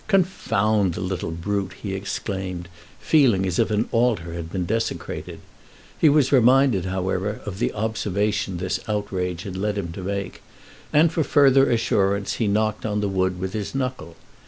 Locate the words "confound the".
0.07-0.99